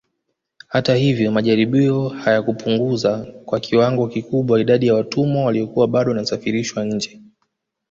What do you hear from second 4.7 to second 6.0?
ya watumwa waliokuwa